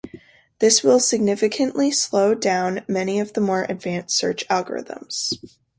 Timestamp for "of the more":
3.19-3.67